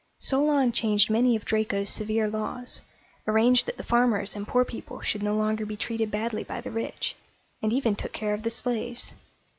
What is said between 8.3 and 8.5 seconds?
of the